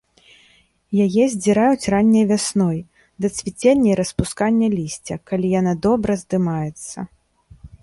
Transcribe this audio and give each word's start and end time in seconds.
Яе 1.05 1.23
здзіраюць 1.33 1.89
ранняй 1.95 2.25
вясной, 2.31 2.79
да 3.25 3.31
цвіцення 3.41 3.89
і 3.93 3.99
распускання 4.01 4.67
лісця, 4.79 5.21
калі 5.31 5.55
яна 5.59 5.73
добра 5.87 6.19
здымаецца. 6.25 6.97